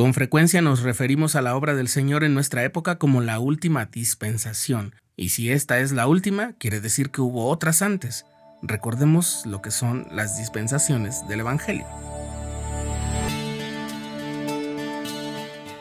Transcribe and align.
Con 0.00 0.14
frecuencia 0.14 0.62
nos 0.62 0.80
referimos 0.80 1.36
a 1.36 1.42
la 1.42 1.54
obra 1.54 1.74
del 1.74 1.86
Señor 1.86 2.24
en 2.24 2.32
nuestra 2.32 2.64
época 2.64 2.96
como 2.96 3.20
la 3.20 3.38
última 3.38 3.84
dispensación, 3.84 4.94
y 5.14 5.28
si 5.28 5.50
esta 5.50 5.78
es 5.80 5.92
la 5.92 6.06
última, 6.06 6.54
quiere 6.54 6.80
decir 6.80 7.10
que 7.10 7.20
hubo 7.20 7.50
otras 7.50 7.82
antes. 7.82 8.24
Recordemos 8.62 9.44
lo 9.44 9.60
que 9.60 9.70
son 9.70 10.06
las 10.10 10.38
dispensaciones 10.38 11.28
del 11.28 11.40
Evangelio. 11.40 11.84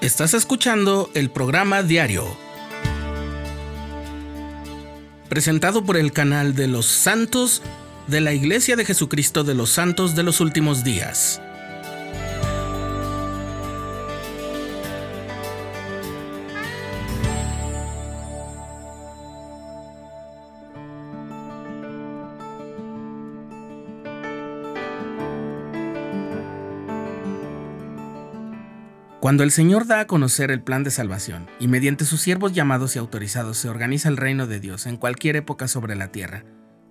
Estás 0.00 0.34
escuchando 0.34 1.12
el 1.14 1.30
programa 1.30 1.84
diario, 1.84 2.26
presentado 5.28 5.84
por 5.84 5.96
el 5.96 6.12
canal 6.12 6.56
de 6.56 6.66
los 6.66 6.86
santos 6.86 7.62
de 8.08 8.20
la 8.20 8.32
Iglesia 8.32 8.74
de 8.74 8.84
Jesucristo 8.84 9.44
de 9.44 9.54
los 9.54 9.70
Santos 9.70 10.16
de 10.16 10.24
los 10.24 10.40
Últimos 10.40 10.82
Días. 10.82 11.40
Cuando 29.20 29.42
el 29.42 29.50
Señor 29.50 29.88
da 29.88 29.98
a 29.98 30.06
conocer 30.06 30.52
el 30.52 30.62
plan 30.62 30.84
de 30.84 30.92
salvación 30.92 31.48
y 31.58 31.66
mediante 31.66 32.04
sus 32.04 32.20
siervos 32.20 32.52
llamados 32.52 32.94
y 32.94 33.00
autorizados 33.00 33.58
se 33.58 33.68
organiza 33.68 34.08
el 34.08 34.16
reino 34.16 34.46
de 34.46 34.60
Dios 34.60 34.86
en 34.86 34.96
cualquier 34.96 35.34
época 35.34 35.66
sobre 35.66 35.96
la 35.96 36.12
tierra, 36.12 36.44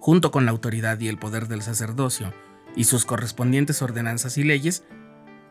junto 0.00 0.30
con 0.30 0.44
la 0.44 0.50
autoridad 0.50 1.00
y 1.00 1.08
el 1.08 1.16
poder 1.16 1.48
del 1.48 1.62
sacerdocio 1.62 2.34
y 2.76 2.84
sus 2.84 3.06
correspondientes 3.06 3.80
ordenanzas 3.80 4.36
y 4.36 4.44
leyes, 4.44 4.84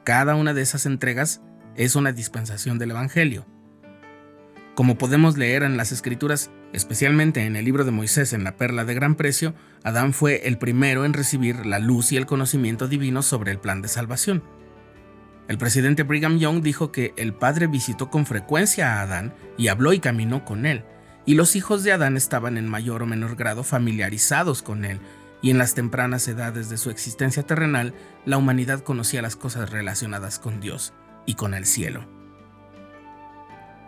cada 0.04 0.36
una 0.36 0.54
de 0.54 0.62
esas 0.62 0.86
entregas 0.86 1.42
es 1.76 1.95
una 1.95 2.12
dispensación 2.12 2.78
del 2.78 2.92
Evangelio. 2.92 3.48
Como 4.76 5.00
podemos 5.00 5.40
leer 5.40 5.64
en 5.64 5.75
las 5.75 5.92
Escrituras, 5.92 6.52
especialmente 6.72 7.47
en 7.47 7.56
el 7.56 7.66
libro 7.66 7.84
de 7.84 7.92
Moisés 7.92 8.31
en 8.31 8.44
la 8.44 8.58
Perla 8.58 8.86
de 8.86 8.94
Gran 8.94 9.16
Precio, 9.16 9.56
Adán 9.84 10.14
fue 10.14 10.47
el 10.47 10.59
primero 10.59 11.03
en 11.03 11.14
recibir 11.14 11.66
la 11.66 11.80
luz 11.80 12.12
y 12.12 12.17
el 12.17 12.28
conocimiento 12.28 12.88
divino 12.88 13.23
sobre 13.23 13.52
el 13.52 13.59
plan 13.59 13.81
de 13.81 13.88
salvación. 13.88 14.44
El 15.50 15.58
presidente 15.58 16.03
Brigham 16.03 16.38
Young 16.38 16.61
dijo 16.61 16.92
que 16.92 17.11
el 17.17 17.33
padre 17.33 17.66
visitó 17.66 18.11
con 18.11 18.28
frecuencia 18.28 18.94
a 18.94 19.02
Adán 19.02 19.33
y 19.58 19.69
habló 19.69 19.94
y 19.94 20.00
caminó 20.00 20.45
con 20.45 20.67
él, 20.67 20.83
y 21.25 21.33
los 21.33 21.56
hijos 21.56 21.83
de 21.83 21.91
Adán 21.91 22.17
estaban 22.17 22.56
en 22.56 22.69
mayor 22.69 23.02
o 23.02 23.08
menor 23.08 23.36
grado 23.36 23.64
familiarizados 23.64 24.61
con 24.61 24.86
él, 24.86 25.00
y 25.41 25.50
en 25.50 25.58
las 25.58 25.73
tempranas 25.73 26.28
edades 26.28 26.69
de 26.69 26.78
su 26.78 26.91
existencia 26.91 27.41
terrenal, 27.41 27.95
la 28.28 28.38
humanidad 28.38 28.81
conocía 28.81 29.23
las 29.23 29.36
cosas 29.36 29.72
relacionadas 29.72 30.38
con 30.38 30.59
Dios 30.59 30.94
y 31.25 31.33
con 31.33 31.56
el 31.56 31.66
cielo. 31.66 32.08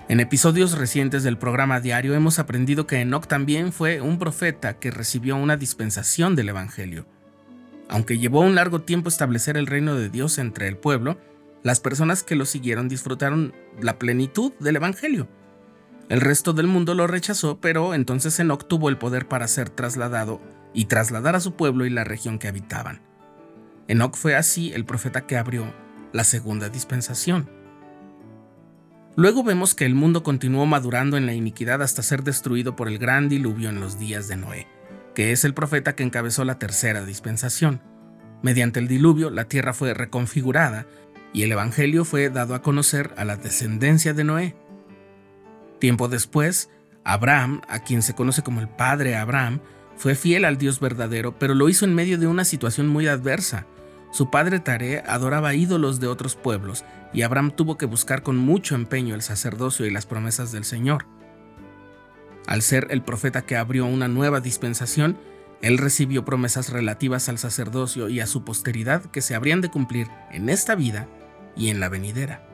En 0.10 0.20
episodios 0.20 0.80
recientes 0.80 1.22
del 1.22 1.38
programa 1.38 1.80
diario 1.80 2.16
hemos 2.16 2.40
aprendido 2.40 2.88
que 2.88 3.02
Enoch 3.02 3.28
también 3.28 3.72
fue 3.72 4.02
un 4.02 4.18
profeta 4.18 4.80
que 4.80 4.90
recibió 4.90 5.36
una 5.36 5.58
dispensación 5.58 6.36
del 6.36 6.50
Evangelio. 6.50 7.06
Aunque 7.88 8.18
llevó 8.18 8.40
un 8.40 8.56
largo 8.56 8.82
tiempo 8.82 9.10
establecer 9.10 9.58
el 9.58 9.68
reino 9.68 9.94
de 9.94 10.10
Dios 10.10 10.40
entre 10.40 10.68
el 10.68 10.78
pueblo, 10.78 11.18
las 11.64 11.80
personas 11.80 12.24
que 12.24 12.36
lo 12.36 12.46
siguieron 12.46 12.90
disfrutaron 12.90 13.54
la 13.82 14.00
plenitud 14.00 14.54
del 14.60 14.78
Evangelio. 14.78 15.28
El 16.10 16.22
resto 16.22 16.54
del 16.54 16.68
mundo 16.68 16.94
lo 16.94 17.08
rechazó, 17.08 17.60
pero 17.62 17.94
entonces 17.94 18.40
Enoch 18.40 18.68
tuvo 18.68 18.90
el 18.90 18.98
poder 18.98 19.28
para 19.28 19.48
ser 19.48 19.70
trasladado 19.70 20.42
y 20.74 20.86
trasladar 20.86 21.36
a 21.36 21.40
su 21.40 21.54
pueblo 21.54 21.86
y 21.86 21.90
la 21.90 22.04
región 22.04 22.40
que 22.40 22.48
habitaban. 22.48 23.02
Enoch 23.88 24.16
fue 24.16 24.36
así 24.36 24.74
el 24.74 24.86
profeta 24.86 25.26
que 25.28 25.38
abrió 25.38 25.74
la 26.14 26.24
segunda 26.24 26.70
dispensación. 26.70 27.50
Luego 29.16 29.44
vemos 29.44 29.76
que 29.76 29.86
el 29.86 29.94
mundo 29.94 30.24
continuó 30.24 30.66
madurando 30.66 31.18
en 31.18 31.26
la 31.26 31.34
iniquidad 31.34 31.82
hasta 31.82 32.02
ser 32.02 32.24
destruido 32.24 32.76
por 32.76 32.88
el 32.88 32.98
gran 32.98 33.30
diluvio 33.30 33.70
en 33.70 33.80
los 33.80 34.00
días 34.00 34.28
de 34.28 34.38
Noé, 34.38 34.68
que 35.14 35.32
es 35.32 35.44
el 35.44 35.54
profeta 35.54 35.96
que 35.96 36.04
encabezó 36.04 36.46
la 36.46 36.60
tercera 36.60 37.06
dispensación. 37.06 37.82
Mediante 38.42 38.80
el 38.80 38.88
diluvio, 38.88 39.30
la 39.30 39.46
tierra 39.46 39.74
fue 39.74 39.94
reconfigurada 39.94 40.88
y 41.34 41.44
el 41.44 41.52
Evangelio 41.52 42.06
fue 42.06 42.30
dado 42.30 42.56
a 42.56 42.62
conocer 42.62 43.14
a 43.18 43.26
la 43.26 43.38
descendencia 43.38 44.14
de 44.14 44.24
Noé. 44.24 44.56
Tiempo 45.80 46.08
después, 46.08 46.70
Abraham, 47.04 47.62
a 47.68 47.80
quien 47.80 48.02
se 48.02 48.14
conoce 48.14 48.44
como 48.44 48.60
el 48.60 48.68
padre 48.68 49.16
Abraham, 49.16 49.62
fue 49.96 50.16
fiel 50.16 50.46
al 50.46 50.58
Dios 50.58 50.80
verdadero, 50.80 51.38
pero 51.38 51.54
lo 51.54 51.70
hizo 51.70 51.86
en 51.86 51.96
medio 51.96 52.18
de 52.18 52.28
una 52.28 52.44
situación 52.44 52.88
muy 52.88 53.08
adversa. 53.08 53.66
Su 54.12 54.30
padre 54.30 54.60
Tare 54.60 55.04
adoraba 55.08 55.54
ídolos 55.54 56.00
de 56.00 56.08
otros 56.08 56.36
pueblos, 56.36 56.84
y 57.14 57.22
Abraham 57.22 57.52
tuvo 57.52 57.78
que 57.78 57.86
buscar 57.86 58.24
con 58.24 58.38
mucho 58.38 58.76
empeño 58.76 59.16
el 59.16 59.22
sacerdocio 59.22 59.86
y 59.86 59.92
las 59.92 60.06
promesas 60.06 60.52
del 60.52 60.66
Señor. 60.66 61.06
Al 62.48 62.62
ser 62.62 62.88
el 62.90 63.04
profeta 63.04 63.44
que 63.44 63.56
abrió 63.56 63.86
una 63.86 64.08
nueva 64.08 64.42
dispensación, 64.42 65.18
él 65.62 65.78
recibió 65.78 66.26
promesas 66.26 66.70
relativas 66.70 67.30
al 67.30 67.38
sacerdocio 67.38 68.10
y 68.10 68.20
a 68.20 68.28
su 68.28 68.44
posteridad 68.44 69.06
que 69.06 69.22
se 69.22 69.36
habrían 69.36 69.62
de 69.62 69.70
cumplir 69.70 70.08
en 70.32 70.50
esta 70.50 70.76
vida 70.76 71.08
y 71.56 71.70
en 71.70 71.80
la 71.80 71.90
venidera. 71.90 72.48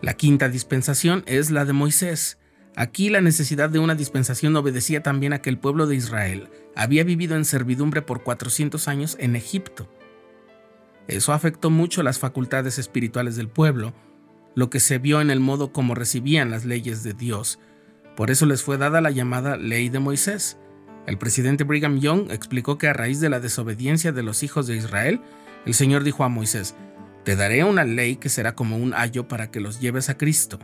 La 0.00 0.14
quinta 0.14 0.48
dispensación 0.48 1.22
es 1.26 1.50
la 1.50 1.64
de 1.64 1.72
Moisés. 1.72 2.38
Aquí 2.74 3.08
la 3.10 3.20
necesidad 3.20 3.70
de 3.70 3.78
una 3.78 3.94
dispensación 3.94 4.56
obedecía 4.56 5.02
también 5.02 5.32
a 5.32 5.40
que 5.40 5.50
el 5.50 5.58
pueblo 5.58 5.86
de 5.86 5.94
Israel 5.94 6.48
había 6.74 7.04
vivido 7.04 7.36
en 7.36 7.44
servidumbre 7.44 8.02
por 8.02 8.22
400 8.22 8.88
años 8.88 9.16
en 9.20 9.36
Egipto. 9.36 9.88
Eso 11.06 11.32
afectó 11.32 11.70
mucho 11.70 12.02
las 12.02 12.18
facultades 12.18 12.78
espirituales 12.78 13.36
del 13.36 13.48
pueblo, 13.48 13.92
lo 14.54 14.70
que 14.70 14.80
se 14.80 14.98
vio 14.98 15.20
en 15.20 15.30
el 15.30 15.40
modo 15.40 15.72
como 15.72 15.94
recibían 15.94 16.50
las 16.50 16.64
leyes 16.64 17.02
de 17.02 17.12
Dios. 17.12 17.58
Por 18.16 18.30
eso 18.30 18.46
les 18.46 18.62
fue 18.62 18.78
dada 18.78 19.00
la 19.00 19.10
llamada 19.10 19.56
ley 19.56 19.88
de 19.88 19.98
Moisés. 19.98 20.58
El 21.06 21.18
presidente 21.18 21.64
Brigham 21.64 21.98
Young 21.98 22.30
explicó 22.30 22.78
que 22.78 22.88
a 22.88 22.92
raíz 22.92 23.20
de 23.20 23.28
la 23.28 23.40
desobediencia 23.40 24.12
de 24.12 24.22
los 24.22 24.42
hijos 24.42 24.66
de 24.66 24.76
Israel, 24.76 25.20
el 25.64 25.74
Señor 25.74 26.04
dijo 26.04 26.24
a 26.24 26.28
Moisés, 26.28 26.74
Te 27.24 27.36
daré 27.36 27.64
una 27.64 27.84
ley 27.84 28.16
que 28.16 28.28
será 28.28 28.54
como 28.54 28.76
un 28.76 28.94
ayo 28.94 29.28
para 29.28 29.50
que 29.50 29.60
los 29.60 29.80
lleves 29.80 30.08
a 30.08 30.18
Cristo. 30.18 30.58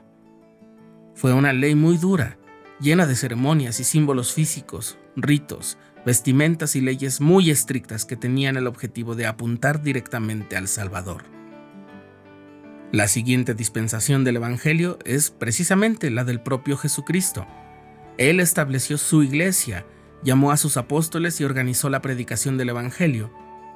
Fue 1.14 1.32
una 1.32 1.52
ley 1.52 1.74
muy 1.74 1.96
dura, 1.96 2.38
llena 2.80 3.06
de 3.06 3.16
ceremonias 3.16 3.80
y 3.80 3.84
símbolos 3.84 4.32
físicos, 4.32 4.98
ritos, 5.16 5.78
vestimentas 6.04 6.76
y 6.76 6.80
leyes 6.80 7.20
muy 7.20 7.50
estrictas 7.50 8.04
que 8.04 8.16
tenían 8.16 8.56
el 8.56 8.66
objetivo 8.66 9.14
de 9.14 9.26
apuntar 9.26 9.82
directamente 9.82 10.56
al 10.56 10.68
Salvador. 10.68 11.24
La 12.92 13.06
siguiente 13.06 13.54
dispensación 13.54 14.24
del 14.24 14.36
Evangelio 14.36 14.98
es 15.04 15.30
precisamente 15.30 16.10
la 16.10 16.24
del 16.24 16.40
propio 16.40 16.76
Jesucristo. 16.78 17.46
Él 18.16 18.40
estableció 18.40 18.96
su 18.96 19.22
iglesia, 19.22 19.84
llamó 20.22 20.52
a 20.52 20.56
sus 20.56 20.78
apóstoles 20.78 21.40
y 21.40 21.44
organizó 21.44 21.90
la 21.90 22.00
predicación 22.00 22.56
del 22.56 22.70
Evangelio, 22.70 23.30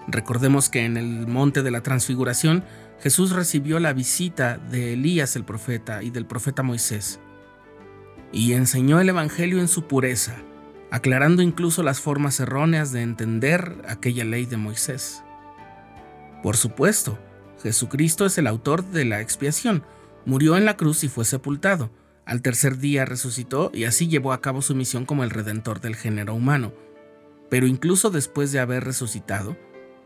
Recordemos 0.08 0.68
que 0.68 0.84
en 0.84 0.96
el 0.96 1.26
monte 1.26 1.62
de 1.62 1.70
la 1.70 1.82
transfiguración 1.82 2.64
Jesús 3.00 3.32
recibió 3.32 3.80
la 3.80 3.92
visita 3.92 4.58
de 4.58 4.94
Elías 4.94 5.36
el 5.36 5.44
profeta 5.44 6.02
y 6.02 6.10
del 6.10 6.26
profeta 6.26 6.62
Moisés, 6.62 7.20
y 8.32 8.52
enseñó 8.52 9.00
el 9.00 9.08
Evangelio 9.08 9.60
en 9.60 9.68
su 9.68 9.86
pureza, 9.86 10.36
aclarando 10.90 11.42
incluso 11.42 11.82
las 11.82 12.00
formas 12.00 12.38
erróneas 12.40 12.92
de 12.92 13.02
entender 13.02 13.82
aquella 13.88 14.24
ley 14.24 14.46
de 14.46 14.56
Moisés. 14.56 15.22
Por 16.42 16.56
supuesto, 16.56 17.18
Jesucristo 17.62 18.26
es 18.26 18.38
el 18.38 18.46
autor 18.46 18.84
de 18.84 19.04
la 19.04 19.20
expiación, 19.20 19.84
murió 20.24 20.56
en 20.56 20.64
la 20.64 20.76
cruz 20.76 21.04
y 21.04 21.08
fue 21.08 21.24
sepultado, 21.24 21.90
al 22.24 22.40
tercer 22.40 22.78
día 22.78 23.04
resucitó 23.04 23.70
y 23.74 23.84
así 23.84 24.08
llevó 24.08 24.32
a 24.32 24.40
cabo 24.40 24.62
su 24.62 24.74
misión 24.74 25.06
como 25.06 25.24
el 25.24 25.30
redentor 25.30 25.80
del 25.80 25.96
género 25.96 26.34
humano. 26.34 26.72
Pero 27.50 27.66
incluso 27.66 28.10
después 28.10 28.52
de 28.52 28.60
haber 28.60 28.84
resucitado, 28.84 29.56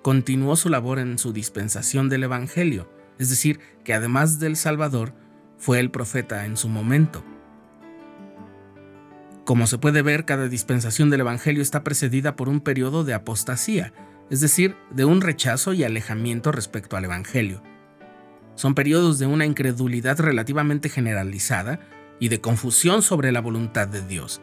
continuó 0.06 0.54
su 0.54 0.68
labor 0.68 1.00
en 1.00 1.18
su 1.18 1.32
dispensación 1.32 2.08
del 2.08 2.22
Evangelio, 2.22 2.88
es 3.18 3.28
decir, 3.28 3.58
que 3.82 3.92
además 3.92 4.38
del 4.38 4.54
Salvador, 4.54 5.12
fue 5.58 5.80
el 5.80 5.90
profeta 5.90 6.46
en 6.46 6.56
su 6.56 6.68
momento. 6.68 7.24
Como 9.44 9.66
se 9.66 9.78
puede 9.78 10.02
ver, 10.02 10.24
cada 10.24 10.46
dispensación 10.46 11.10
del 11.10 11.22
Evangelio 11.22 11.60
está 11.60 11.82
precedida 11.82 12.36
por 12.36 12.48
un 12.48 12.60
periodo 12.60 13.02
de 13.02 13.14
apostasía, 13.14 13.92
es 14.30 14.40
decir, 14.40 14.76
de 14.92 15.04
un 15.04 15.22
rechazo 15.22 15.72
y 15.72 15.82
alejamiento 15.82 16.52
respecto 16.52 16.96
al 16.96 17.06
Evangelio. 17.06 17.60
Son 18.54 18.76
periodos 18.76 19.18
de 19.18 19.26
una 19.26 19.44
incredulidad 19.44 20.20
relativamente 20.20 20.88
generalizada 20.88 21.80
y 22.20 22.28
de 22.28 22.40
confusión 22.40 23.02
sobre 23.02 23.32
la 23.32 23.40
voluntad 23.40 23.88
de 23.88 24.06
Dios. 24.06 24.40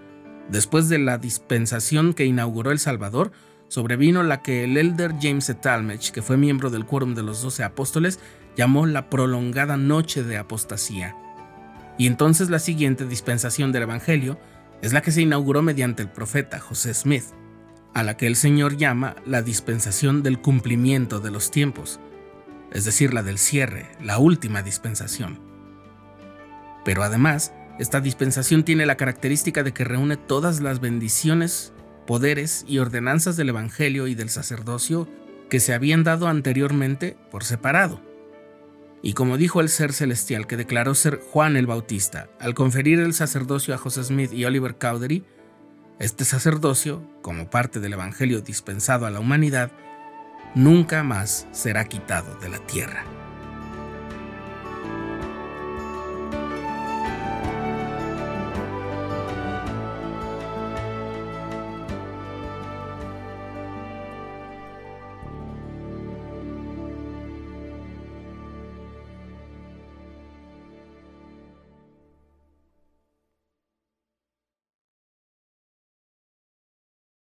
Después 0.50 0.90
de 0.90 1.00
la 1.00 1.18
dispensación 1.20 2.14
que 2.14 2.26
inauguró 2.26 2.72
el 2.72 2.80
Salvador, 2.80 3.32
sobrevino 3.74 4.22
la 4.22 4.44
que 4.44 4.66
el 4.66 4.78
elder 4.78 5.16
James 5.20 5.48
de 5.48 5.56
Talmage, 5.56 6.12
que 6.12 6.22
fue 6.22 6.38
miembro 6.38 6.70
del 6.70 6.86
quórum 6.86 7.16
de 7.16 7.24
los 7.24 7.42
doce 7.42 7.64
apóstoles, 7.64 8.20
llamó 8.56 8.86
la 8.86 9.10
prolongada 9.10 9.78
noche 9.78 10.22
de 10.22 10.38
apostasía. 10.38 11.16
Y 11.98 12.06
entonces 12.06 12.52
la 12.52 12.60
siguiente 12.60 13.08
dispensación 13.08 13.72
del 13.72 13.82
Evangelio 13.84 14.38
es 14.84 14.94
la 14.94 15.02
que 15.02 15.12
se 15.12 15.24
inauguró 15.24 15.64
mediante 15.64 16.04
el 16.04 16.10
profeta 16.10 16.60
José 16.60 16.94
Smith, 16.94 17.24
a 17.96 18.04
la 18.04 18.16
que 18.16 18.28
el 18.28 18.36
Señor 18.36 18.78
llama 18.78 19.16
la 19.26 19.42
dispensación 19.42 20.22
del 20.22 20.40
cumplimiento 20.40 21.20
de 21.20 21.32
los 21.32 21.50
tiempos. 21.50 22.00
es 22.72 22.86
decir, 22.86 23.12
la 23.12 23.24
del 23.24 23.40
cierre, 23.40 23.88
la 24.04 24.20
última 24.20 24.62
dispensación. 24.62 25.40
Pero 26.86 27.02
además, 27.02 27.54
esta 27.80 28.02
dispensación 28.02 28.64
tiene 28.66 28.86
la 28.86 28.98
característica 28.98 29.64
de 29.64 29.74
que 29.74 29.84
reúne 29.84 30.16
todas 30.16 30.60
las 30.60 30.80
bendiciones, 30.80 31.74
poderes 32.06 32.66
y 32.68 32.80
ordenanzas 32.80 33.38
del 33.38 33.50
Evangelio 33.50 34.08
y 34.08 34.16
del 34.16 34.30
sacerdocio 34.30 35.08
que 35.50 35.60
se 35.60 35.74
habían 35.74 36.04
dado 36.04 36.28
anteriormente 36.28 37.18
por 37.30 37.44
separado. 37.44 38.02
Y 39.02 39.14
como 39.14 39.38
dijo 39.38 39.60
el 39.60 39.70
ser 39.70 39.92
celestial 39.92 40.48
que 40.48 40.58
declaró 40.58 40.96
ser 40.96 41.20
Juan 41.32 41.58
el 41.58 41.68
Bautista, 41.68 42.30
al 42.40 42.54
conferir 42.54 43.00
el 43.00 43.14
sacerdocio 43.14 43.76
a 43.76 43.78
José 43.78 44.04
Smith 44.04 44.32
y 44.32 44.46
Oliver 44.46 44.78
Cowdery, 44.78 45.26
este 46.00 46.26
sacerdocio, 46.26 47.08
como 47.22 47.50
parte 47.50 47.80
del 47.80 47.94
Evangelio 47.94 48.42
dispensado 48.42 49.06
a 49.06 49.12
la 49.12 49.20
humanidad, 49.20 49.72
nunca 50.56 51.04
más 51.04 51.48
será 51.52 51.86
quitado 51.86 52.36
de 52.40 52.50
la 52.50 52.60
tierra. 52.66 53.23